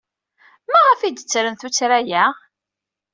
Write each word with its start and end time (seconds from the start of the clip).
Maɣef 0.71 0.99
ay 1.01 1.11
d-ttren 1.13 1.55
tuttra-a? 1.55 2.25